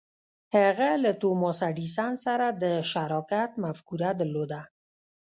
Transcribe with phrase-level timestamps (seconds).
[0.55, 4.61] هغه له توماس ایډېسن سره د شراکت مفکوره درلوده.